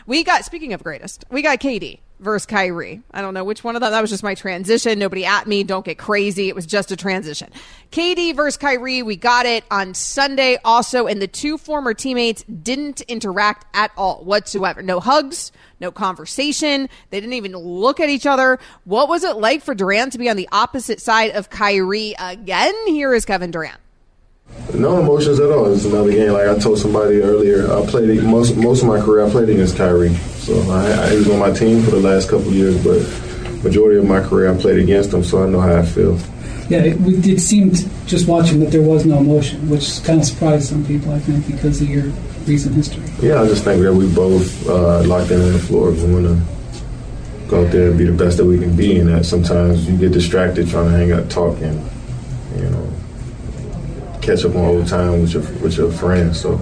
[0.07, 3.03] We got speaking of greatest, we got KD versus Kyrie.
[3.11, 3.91] I don't know which one of them.
[3.91, 4.99] That was just my transition.
[4.99, 5.65] Nobody at me.
[5.65, 6.49] Don't get crazy.
[6.49, 7.51] It was just a transition.
[7.91, 9.03] KD versus Kyrie.
[9.03, 14.25] We got it on Sunday also, and the two former teammates didn't interact at all
[14.25, 14.83] whatsoever.
[14.83, 16.89] No hugs, no conversation.
[17.11, 18.59] They didn't even look at each other.
[18.85, 22.75] What was it like for Durant to be on the opposite side of Kyrie again?
[22.87, 23.81] Here is Kevin Durant.
[24.75, 25.73] No emotions at all.
[25.73, 26.33] It's another game.
[26.33, 29.27] Like I told somebody earlier, I played most most of my career.
[29.27, 32.29] I played against Kyrie, so I, I he was on my team for the last
[32.29, 32.83] couple of years.
[32.85, 33.01] But
[33.65, 36.19] majority of my career, I played against him, so I know how I feel.
[36.69, 40.69] Yeah, it, it seemed just watching that there was no emotion, which kind of surprised
[40.69, 42.05] some people, I think, because of your
[42.47, 43.03] recent history.
[43.27, 45.93] Yeah, I just think that we both uh, locked in on the floor.
[45.93, 49.09] We want to go out there and be the best that we can be, and
[49.09, 51.89] that sometimes you get distracted trying to hang out talking.
[52.57, 52.93] You know,
[54.29, 56.41] catch up on old time with your with your friends.
[56.41, 56.59] So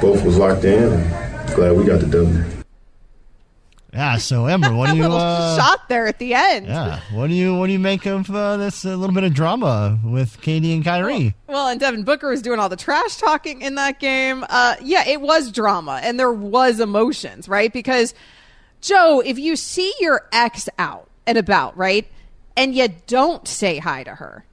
[0.00, 2.44] both was locked in, and glad we got the W.
[3.92, 4.16] Yeah.
[4.16, 5.06] So Amber, what do you?
[5.16, 6.66] Uh, shot there at the end.
[6.66, 7.00] Yeah.
[7.12, 9.98] What do you what do you make of uh, this uh, little bit of drama
[10.04, 11.34] with KD and Kyrie?
[11.46, 14.44] Well, and Devin Booker was doing all the trash talking in that game.
[14.48, 17.72] Uh, yeah, it was drama and there was emotions, right?
[17.72, 18.14] Because
[18.80, 22.06] Joe, if you see your ex out and about, right,
[22.56, 24.44] and you don't say hi to her,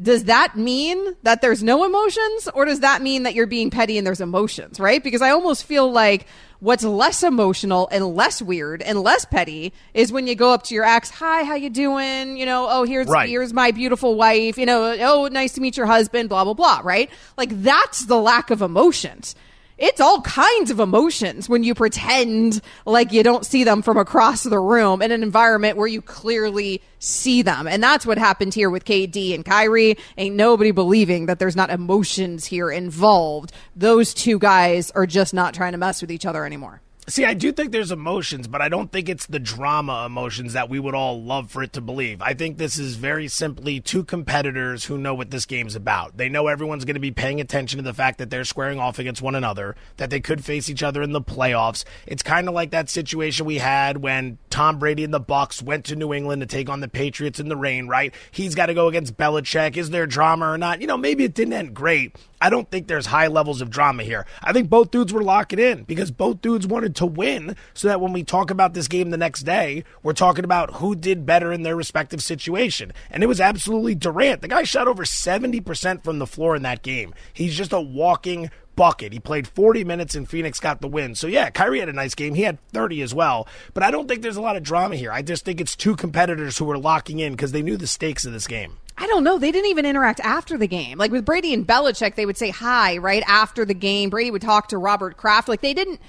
[0.00, 3.98] does that mean that there's no emotions or does that mean that you're being petty
[3.98, 5.02] and there's emotions, right?
[5.04, 6.26] Because I almost feel like
[6.60, 10.74] what's less emotional and less weird and less petty is when you go up to
[10.74, 13.28] your ex, "Hi, how you doing?" You know, "Oh, here's Right.
[13.28, 16.80] here's my beautiful wife." You know, "Oh, nice to meet your husband." Blah blah blah.
[16.82, 17.10] Right?
[17.36, 19.34] Like that's the lack of emotions.
[19.80, 24.42] It's all kinds of emotions when you pretend like you don't see them from across
[24.42, 27.66] the room in an environment where you clearly see them.
[27.66, 29.96] And that's what happened here with KD and Kyrie.
[30.18, 33.52] Ain't nobody believing that there's not emotions here involved.
[33.74, 36.82] Those two guys are just not trying to mess with each other anymore.
[37.10, 40.68] See, I do think there's emotions, but I don't think it's the drama emotions that
[40.68, 42.22] we would all love for it to believe.
[42.22, 46.16] I think this is very simply two competitors who know what this game's about.
[46.16, 49.00] They know everyone's going to be paying attention to the fact that they're squaring off
[49.00, 51.84] against one another, that they could face each other in the playoffs.
[52.06, 55.86] It's kind of like that situation we had when Tom Brady and the Bucs went
[55.86, 58.14] to New England to take on the Patriots in the rain, right?
[58.30, 59.76] He's got to go against Belichick.
[59.76, 60.80] Is there drama or not?
[60.80, 62.14] You know, maybe it didn't end great.
[62.40, 64.26] I don't think there's high levels of drama here.
[64.42, 68.00] I think both dudes were locking in because both dudes wanted to win so that
[68.00, 71.52] when we talk about this game the next day, we're talking about who did better
[71.52, 72.92] in their respective situation.
[73.10, 74.40] And it was absolutely Durant.
[74.40, 77.14] The guy shot over 70% from the floor in that game.
[77.32, 78.50] He's just a walking
[78.80, 79.12] bucket.
[79.12, 81.14] He played 40 minutes and Phoenix got the win.
[81.14, 82.34] So yeah, Kyrie had a nice game.
[82.34, 83.46] He had 30 as well.
[83.74, 85.12] But I don't think there's a lot of drama here.
[85.12, 88.24] I just think it's two competitors who were locking in because they knew the stakes
[88.24, 88.78] of this game.
[88.98, 89.38] I don't know.
[89.38, 90.98] They didn't even interact after the game.
[90.98, 94.10] Like with Brady and Belichick, they would say hi right after the game.
[94.10, 95.48] Brady would talk to Robert Kraft.
[95.48, 96.00] Like they didn't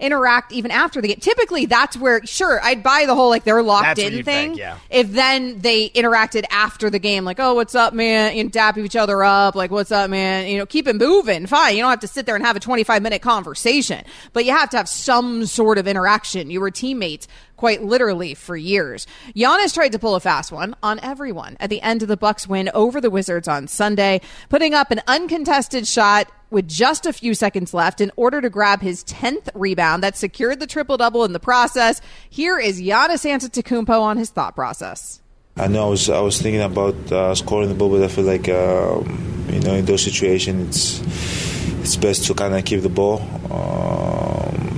[0.00, 1.18] interact even after the game.
[1.20, 4.24] Typically, that's where sure I'd buy the whole like they're locked That's in thing.
[4.24, 4.78] think, yeah.
[4.88, 8.96] If then they interacted after the game, like oh what's up man, and dap each
[8.96, 11.46] other up, like what's up man, you know keep it moving.
[11.46, 14.44] Fine, you don't have to sit there and have a twenty five minute conversation, but
[14.44, 16.50] you have to have some sort of interaction.
[16.50, 17.28] You were teammates
[17.60, 19.06] quite literally for years.
[19.36, 22.48] Giannis tried to pull a fast one on everyone at the end of the Bucks
[22.48, 27.34] win over the Wizards on Sunday, putting up an uncontested shot with just a few
[27.34, 31.34] seconds left in order to grab his 10th rebound that secured the triple double in
[31.34, 32.00] the process.
[32.30, 35.20] Here is Giannis Antetokounmpo on his thought process.
[35.58, 38.24] I know I was I was thinking about uh, scoring the ball, but I feel
[38.24, 42.88] like um, you know in those situations it's it's best to kind of keep the
[42.88, 43.20] ball.
[43.52, 44.69] Um,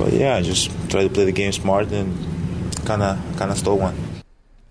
[0.00, 2.16] but yeah, I just try to play the game smart and
[2.86, 3.94] kind of kind of stole one.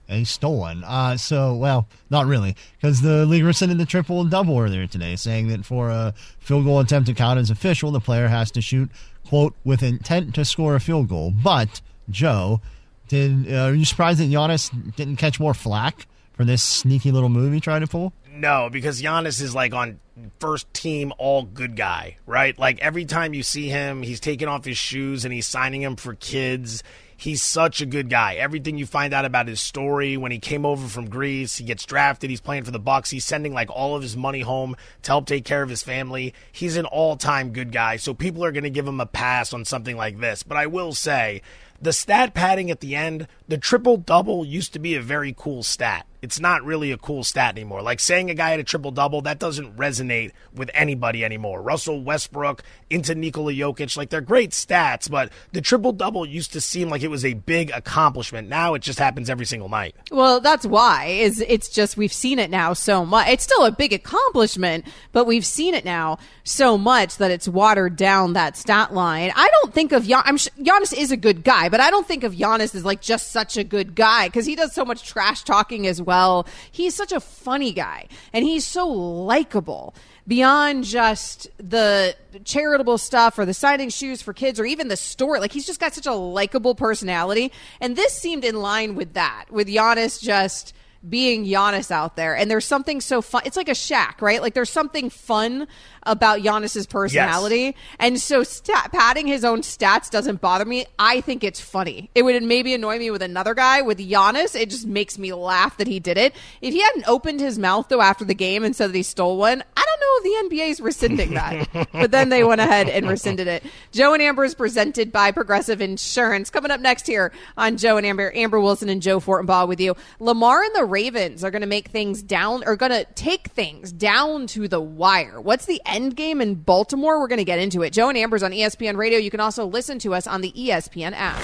[0.08, 0.84] He stole one.
[0.84, 5.16] Uh, so, well, not really, because the league rescinded the triple and double earlier today,
[5.16, 8.62] saying that for a field goal attempt to count as official, the player has to
[8.62, 8.90] shoot,
[9.28, 11.32] quote, with intent to score a field goal.
[11.32, 12.60] But, Joe,
[13.08, 17.30] did uh, are you surprised that Giannis didn't catch more flack for this sneaky little
[17.30, 18.12] move he tried to pull?
[18.40, 20.00] No, because Giannis is like on
[20.40, 22.58] first team all good guy, right?
[22.58, 25.98] Like every time you see him, he's taking off his shoes and he's signing them
[25.98, 26.82] for kids.
[27.18, 28.36] He's such a good guy.
[28.36, 31.86] Everything you find out about his story when he came over from Greece, he gets
[31.86, 35.12] drafted, he's playing for the Bucks, he's sending like all of his money home to
[35.12, 36.34] help take care of his family.
[36.54, 37.98] He's an all-time good guy.
[37.98, 40.44] So people are going to give him a pass on something like this.
[40.44, 41.42] But I will say,
[41.82, 45.64] the stat padding at the end, the triple double used to be a very cool
[45.64, 46.06] stat.
[46.22, 47.82] It's not really a cool stat anymore.
[47.82, 51.62] Like saying a guy had a triple double, that doesn't resonate with anybody anymore.
[51.62, 56.62] Russell Westbrook into Nikola Jokic, like they're great stats, but the triple double used to
[56.62, 58.50] seem like it was a big accomplishment.
[58.50, 59.96] Now it just happens every single night.
[60.12, 63.30] Well, that's why is it's just we've seen it now so much.
[63.30, 67.96] It's still a big accomplishment, but we've seen it now so much that it's watered
[67.96, 69.32] down that stat line.
[69.36, 72.06] I don't think of Gian- I'm sh- Giannis is a good guy, but I don't
[72.06, 75.08] think of Giannis as like just such a good guy because he does so much
[75.08, 76.46] trash talking as well.
[76.70, 79.96] He's such a funny guy and he's so likable
[80.28, 85.40] beyond just the charitable stuff or the signing shoes for kids or even the story.
[85.40, 87.54] Like he's just got such a likable personality.
[87.80, 90.74] And this seemed in line with that, with Giannis just
[91.08, 92.36] being Giannis out there.
[92.36, 93.44] And there's something so fun.
[93.46, 94.42] It's like a Shaq, right?
[94.42, 95.68] Like there's something fun
[96.04, 97.76] about Giannis's personality.
[98.00, 100.86] And so stat- padding his own stats doesn't bother me.
[100.98, 102.10] I think it's funny.
[102.16, 103.82] It would maybe annoy me with another guy.
[103.82, 106.36] With Giannis, it just makes me laugh that he did it.
[106.62, 109.38] If he hadn't opened his mouth though after the game and said that he stole
[109.38, 111.90] one, I don't don't know if the NBA is rescinding that.
[111.92, 113.64] but then they went ahead and rescinded it.
[113.92, 116.50] Joe and Amber is presented by Progressive Insurance.
[116.50, 119.96] Coming up next here on Joe and Amber, Amber Wilson and Joe Fortenbaugh with you.
[120.20, 123.92] Lamar and the Ravens are going to make things down, are going to take things
[123.92, 125.40] down to the wire.
[125.40, 127.20] What's the end game in Baltimore?
[127.20, 127.94] We're going to get into it.
[127.94, 129.20] Joe and Amber's on ESPN Radio.
[129.20, 131.40] You can also listen to us on the ESPN app.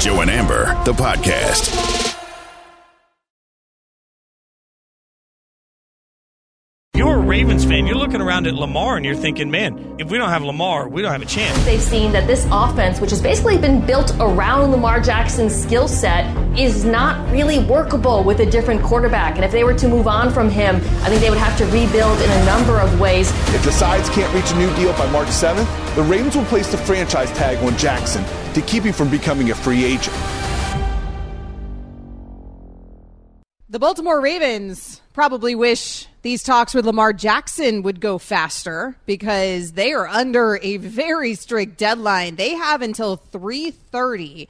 [0.00, 1.99] Joe and Amber, the podcast.
[7.10, 7.88] You're a Ravens fan.
[7.88, 11.02] You're looking around at Lamar and you're thinking, man, if we don't have Lamar, we
[11.02, 11.60] don't have a chance.
[11.64, 16.24] They've seen that this offense, which has basically been built around Lamar Jackson's skill set,
[16.56, 19.34] is not really workable with a different quarterback.
[19.34, 21.64] And if they were to move on from him, I think they would have to
[21.64, 23.32] rebuild in a number of ways.
[23.52, 26.70] If the sides can't reach a new deal by March 7th, the Ravens will place
[26.70, 30.14] the franchise tag on Jackson to keep him from becoming a free agent.
[33.70, 39.92] The Baltimore Ravens probably wish these talks with Lamar Jackson would go faster because they
[39.92, 42.34] are under a very strict deadline.
[42.34, 44.48] They have until 3:30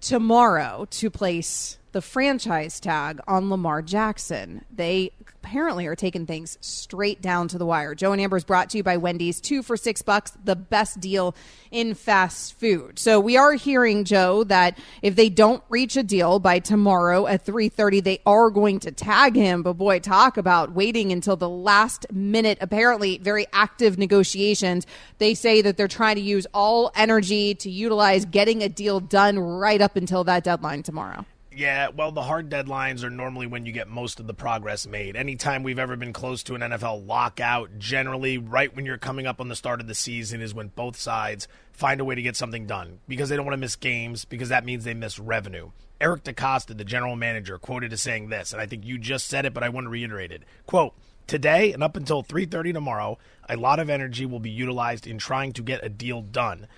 [0.00, 4.64] tomorrow to place the franchise tag on Lamar Jackson.
[4.70, 7.94] They apparently are taking things straight down to the wire.
[7.94, 9.40] Joe and Amber is brought to you by Wendy's.
[9.40, 11.34] Two for six bucks, the best deal
[11.70, 12.98] in fast food.
[12.98, 17.44] So we are hearing, Joe, that if they don't reach a deal by tomorrow at
[17.44, 19.62] 3.30, they are going to tag him.
[19.62, 22.58] But boy, talk about waiting until the last minute.
[22.60, 24.86] Apparently, very active negotiations.
[25.18, 29.38] They say that they're trying to use all energy to utilize getting a deal done
[29.38, 31.24] right up until that deadline tomorrow.
[31.52, 35.16] Yeah, well, the hard deadlines are normally when you get most of the progress made.
[35.16, 39.40] Anytime we've ever been close to an NFL lockout, generally right when you're coming up
[39.40, 42.36] on the start of the season is when both sides find a way to get
[42.36, 45.72] something done because they don't want to miss games because that means they miss revenue.
[46.00, 49.44] Eric DeCosta, the general manager, quoted as saying this, and I think you just said
[49.44, 50.44] it, but I want to reiterate it.
[50.66, 50.94] Quote,
[51.26, 55.52] Today and up until 3:30 tomorrow, a lot of energy will be utilized in trying
[55.54, 56.68] to get a deal done.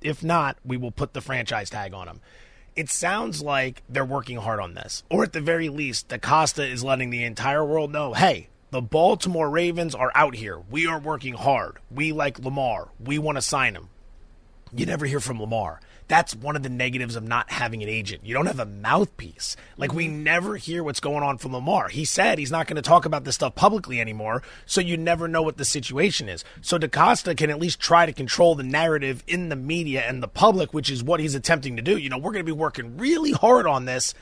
[0.00, 2.20] If not, we will put the franchise tag on him
[2.78, 5.02] it sounds like they're working hard on this.
[5.10, 9.50] Or at the very least, DeCosta is letting the entire world know hey, the Baltimore
[9.50, 10.60] Ravens are out here.
[10.70, 11.78] We are working hard.
[11.90, 12.90] We like Lamar.
[13.04, 13.88] We want to sign him.
[14.72, 18.24] You never hear from Lamar that's one of the negatives of not having an agent.
[18.24, 19.56] You don't have a mouthpiece.
[19.76, 20.22] Like we mm-hmm.
[20.22, 21.88] never hear what's going on from Lamar.
[21.88, 25.28] He said he's not going to talk about this stuff publicly anymore, so you never
[25.28, 26.44] know what the situation is.
[26.62, 30.28] So DeCosta can at least try to control the narrative in the media and the
[30.28, 31.96] public, which is what he's attempting to do.
[31.96, 34.14] You know, we're going to be working really hard on this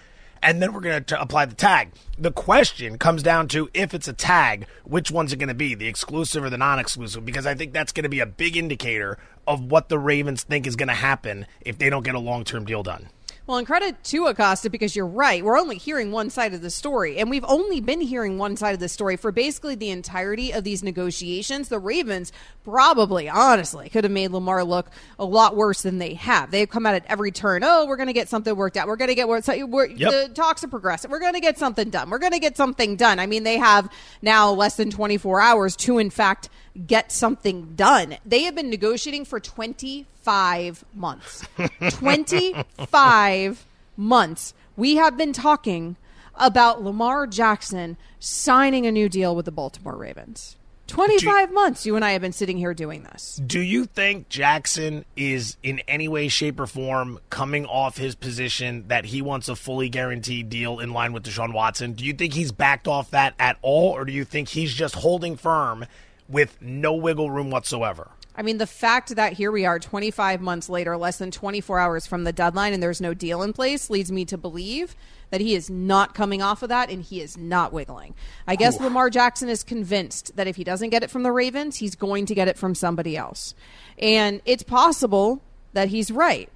[0.43, 1.93] and then we're going to apply the tag.
[2.19, 5.75] The question comes down to if it's a tag, which one's it going to be,
[5.75, 7.25] the exclusive or the non exclusive?
[7.25, 10.67] Because I think that's going to be a big indicator of what the Ravens think
[10.67, 13.09] is going to happen if they don't get a long term deal done.
[13.47, 15.45] Well, and credit to DeCosta because you're right.
[15.45, 18.75] We're only hearing one side of the story, and we've only been hearing one side
[18.75, 21.69] of the story for basically the entirety of these negotiations.
[21.69, 22.33] The Ravens
[22.65, 26.51] probably, honestly, could have made Lamar look a lot worse than they have.
[26.51, 27.63] They've come out at every turn.
[27.63, 28.89] Oh, we're going to get something worked out.
[28.89, 29.67] We're going to get what's yep.
[29.67, 31.13] the talks are progressing.
[31.13, 32.11] We're going to get something done.
[32.11, 33.21] We're going to get something done.
[33.21, 33.89] I mean, they have
[34.23, 38.19] now less than 24 hours to, in fact, get something done.
[38.25, 41.47] They have been negotiating for 25 months.
[41.91, 44.55] 25 months.
[44.77, 45.97] We have been talking
[46.35, 50.57] about Lamar Jackson signing a new deal with the Baltimore Ravens.
[50.87, 53.41] 25 you, months you and I have been sitting here doing this.
[53.45, 58.87] Do you think Jackson is in any way, shape, or form coming off his position
[58.89, 61.95] that he wants a fully guaranteed deal in line with Deshaun Watson?
[61.95, 64.95] Do you think he's backed off that at all, or do you think he's just
[64.95, 65.87] holding firm
[66.29, 68.11] with no wiggle room whatsoever.
[68.39, 72.07] I mean, the fact that here we are 25 months later, less than 24 hours
[72.07, 74.95] from the deadline, and there's no deal in place leads me to believe
[75.31, 78.15] that he is not coming off of that and he is not wiggling.
[78.47, 78.85] I guess Ooh.
[78.85, 82.27] Lamar Jackson is convinced that if he doesn't get it from the Ravens, he's going
[82.27, 83.55] to get it from somebody else.
[83.99, 85.41] And it's possible
[85.73, 86.51] that he's right.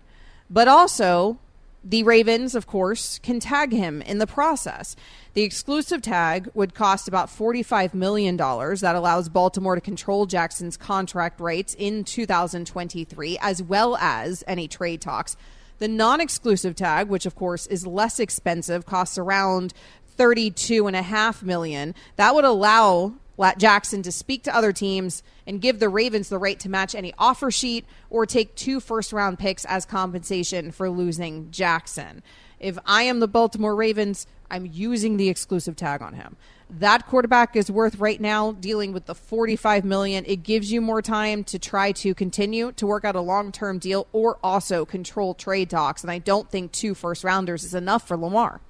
[0.51, 1.39] But also,
[1.83, 4.97] the Ravens, of course, can tag him in the process.
[5.33, 8.37] The exclusive tag would cost about $45 million.
[8.37, 15.01] That allows Baltimore to control Jackson's contract rights in 2023, as well as any trade
[15.01, 15.37] talks.
[15.79, 19.73] The non exclusive tag, which of course is less expensive, costs around
[20.19, 21.95] 32.5 million.
[22.17, 23.15] That would allow
[23.59, 27.15] Jackson to speak to other teams and give the Ravens the right to match any
[27.19, 32.23] offer sheet or take two first round picks as compensation for losing Jackson.
[32.59, 36.37] If I am the Baltimore Ravens, I'm using the exclusive tag on him.
[36.69, 40.25] That quarterback is worth right now dealing with the 45 million.
[40.27, 44.07] It gives you more time to try to continue to work out a long-term deal
[44.13, 48.17] or also control trade talks and I don't think two first rounders is enough for
[48.17, 48.61] Lamar.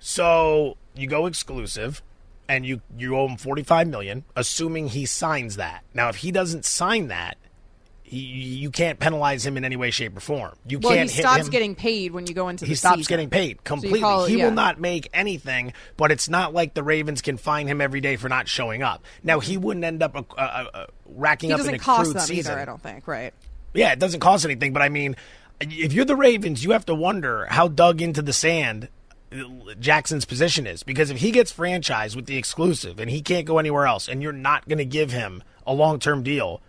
[0.00, 2.02] So, you go exclusive
[2.48, 5.84] and you you owe him 45 million assuming he signs that.
[5.94, 7.36] Now if he doesn't sign that,
[8.02, 10.54] he, you can't penalize him in any way shape or form.
[10.66, 11.50] You well, can't he stops him.
[11.50, 13.10] getting paid when you go into he the stops season.
[13.10, 14.00] getting paid So completely.
[14.00, 14.46] call- he yeah.
[14.46, 18.16] will not make anything, but it's not like the Ravens can fine him every day
[18.16, 19.04] for not showing up.
[19.22, 22.22] Now he wouldn't end up uh, uh, uh, racking He up doesn't an cost them
[22.22, 22.52] season.
[22.52, 22.60] either.
[22.60, 23.06] I don't think.
[23.06, 23.34] Right.
[23.74, 25.14] Yeah, it doesn't cost anything, but I mean,
[25.60, 28.88] if you're the Ravens, you have to wonder how dug into the sand
[29.78, 33.58] Jackson's position is because if he gets franchised with the exclusive and he can't go
[33.58, 36.62] anywhere else, and you're not going to give him a long term deal,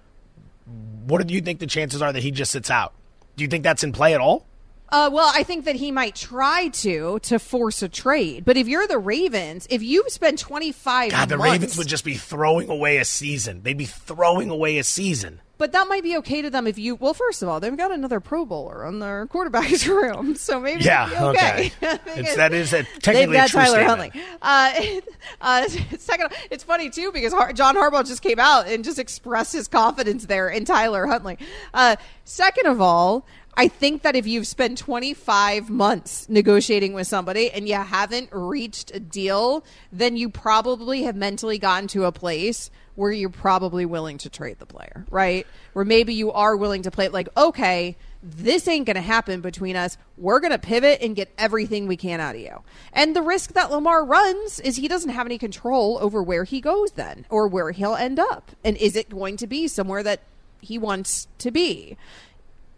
[1.06, 2.94] what do you think the chances are that he just sits out?
[3.36, 4.46] Do you think that's in play at all?
[4.92, 8.44] Uh, well, I think that he might try to to force a trade.
[8.44, 12.04] But if you're the Ravens, if you spend 25 God, the months, Ravens would just
[12.04, 13.62] be throwing away a season.
[13.62, 15.42] They'd be throwing away a season.
[15.60, 16.96] But that might be okay to them if you.
[16.96, 20.84] Well, first of all, they've got another Pro Bowler on their quarterback's room, so maybe
[20.86, 21.72] Yeah, okay.
[21.84, 22.00] okay.
[22.20, 24.16] It's- that is a- technically a got true Tyler statement.
[24.16, 24.24] Huntley.
[24.42, 25.02] Uh,
[25.42, 25.68] uh,
[26.00, 29.68] second, it's funny too because Har- John Harbaugh just came out and just expressed his
[29.68, 31.38] confidence there in Tyler Huntley.
[31.74, 33.26] Uh, second of all.
[33.56, 38.96] I think that if you've spent 25 months negotiating with somebody and you haven't reached
[38.96, 44.18] a deal, then you probably have mentally gotten to a place where you're probably willing
[44.18, 45.48] to trade the player, right?
[45.74, 49.78] Where maybe you are willing to play like, okay, this ain't going to happen between
[49.78, 49.98] us.
[50.18, 52.62] We're going to pivot and get everything we can out of you.
[52.92, 56.60] And the risk that Lamar runs is he doesn't have any control over where he
[56.60, 58.52] goes then or where he'll end up.
[58.64, 60.22] And is it going to be somewhere that
[60.60, 61.96] he wants to be?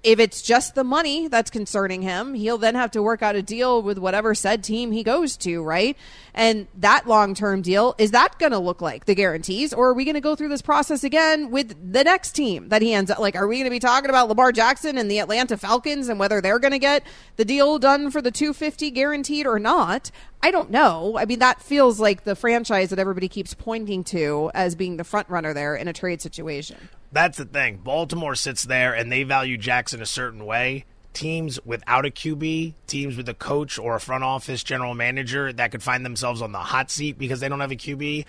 [0.03, 3.43] If it's just the money that's concerning him, he'll then have to work out a
[3.43, 5.95] deal with whatever said team he goes to, right?
[6.33, 9.73] And that long term deal, is that going to look like the guarantees?
[9.73, 12.81] Or are we going to go through this process again with the next team that
[12.81, 13.35] he ends up like?
[13.35, 16.41] Are we going to be talking about Lamar Jackson and the Atlanta Falcons and whether
[16.41, 17.03] they're going to get
[17.35, 20.09] the deal done for the 250 guaranteed or not?
[20.41, 21.17] I don't know.
[21.19, 25.03] I mean, that feels like the franchise that everybody keeps pointing to as being the
[25.03, 26.89] front runner there in a trade situation.
[27.11, 27.77] That's the thing.
[27.77, 30.85] Baltimore sits there and they value Jackson a certain way.
[31.13, 35.71] Teams without a QB, teams with a coach or a front office general manager that
[35.71, 38.25] could find themselves on the hot seat because they don't have a QB,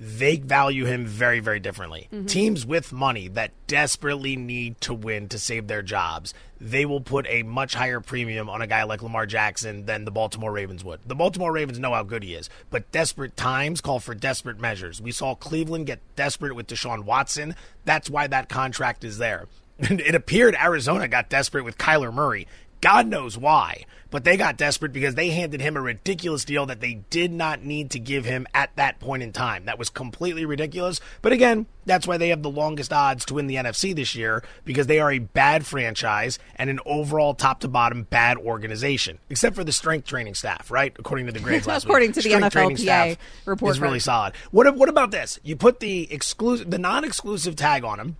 [0.00, 2.08] they value him very, very differently.
[2.12, 2.28] Mhm.
[2.28, 7.26] Teams with money that desperately need to win to save their jobs, they will put
[7.28, 11.00] a much higher premium on a guy like Lamar Jackson than the Baltimore Ravens would.
[11.06, 15.00] The Baltimore Ravens know how good he is, but desperate times call for desperate measures.
[15.00, 17.54] We saw Cleveland get desperate with Deshaun Watson.
[17.84, 19.46] That's why that contract is there.
[19.78, 22.46] It appeared Arizona got desperate with Kyler Murray.
[22.84, 23.86] God knows why.
[24.10, 27.64] But they got desperate because they handed him a ridiculous deal that they did not
[27.64, 29.64] need to give him at that point in time.
[29.64, 31.00] That was completely ridiculous.
[31.22, 34.44] But again, that's why they have the longest odds to win the NFC this year
[34.66, 39.18] because they are a bad franchise and an overall top to bottom bad organization.
[39.30, 40.94] Except for the strength training staff, right?
[40.98, 42.16] According to the grades last According week.
[42.16, 43.16] to the Strength training NFLPA staff
[43.46, 44.34] report is really solid.
[44.50, 45.40] What what about this?
[45.42, 48.16] You put the exclusive the non-exclusive tag on him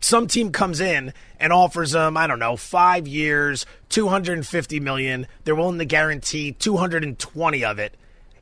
[0.00, 5.26] some team comes in and offers him, I don't know, five years, 250 million.
[5.44, 7.94] They're willing to guarantee 220 of it.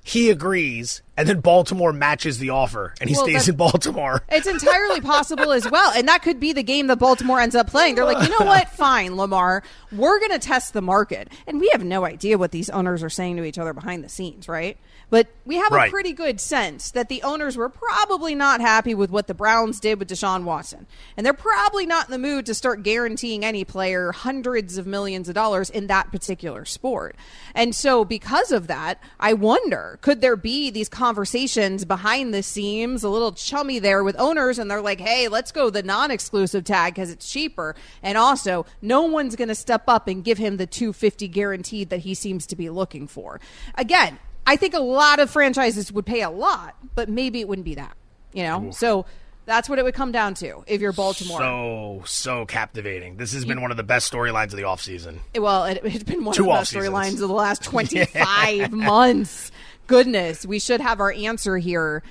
[0.03, 4.23] He agrees, and then Baltimore matches the offer, and he Well, stays in Baltimore.
[4.31, 5.93] It's entirely possible as well.
[5.95, 7.95] And that could be the game that Baltimore ends up playing.
[7.95, 8.69] They're like, you know what?
[8.71, 9.63] Fine, Lamar.
[9.93, 11.29] We're going to test the market.
[11.47, 14.09] And we have no idea what these owners are saying to each other behind the
[14.09, 14.77] scenes, right?
[15.11, 15.89] But we have Right.
[15.89, 19.79] a pretty good sense that the owners were probably not happy with what the Browns
[19.79, 20.87] did with Deshaun Watson.
[21.17, 25.29] And they're probably not in the mood to start guaranteeing any player hundreds of millions
[25.29, 27.15] of dollars in that particular sport.
[27.55, 33.05] And so, because of that, I wonder could there be these conversations behind the scenes,
[33.05, 36.65] a little chummy there with owners, and they're like, hey, let's go the non exclusive
[36.65, 37.77] tag because it's cheaper.
[38.03, 41.99] And also, no one's going to step up and give him the 250 guaranteed that
[41.99, 43.39] he seems to be looking for.
[43.75, 47.67] Again, I think a lot of franchises would pay a lot, but maybe it wouldn't
[47.67, 47.95] be that,
[48.33, 48.71] you know?
[48.71, 49.05] So
[49.45, 51.39] that's what it would come down to if you're Baltimore.
[51.39, 53.19] So, so captivating.
[53.19, 55.19] This has been one of the best storylines of the offseason.
[55.39, 59.53] Well, it, it's been one Two of the best storylines of the last 25 months.
[59.87, 62.03] Goodness, we should have our answer here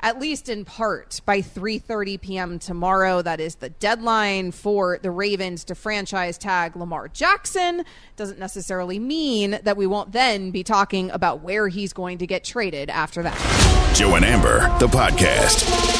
[0.00, 2.58] at least in part by 3:30 p.m.
[2.58, 3.22] tomorrow.
[3.22, 7.84] That is the deadline for the Ravens to franchise tag Lamar Jackson.
[8.16, 12.44] Doesn't necessarily mean that we won't then be talking about where he's going to get
[12.44, 13.94] traded after that.
[13.94, 15.97] Joe and Amber, the podcast.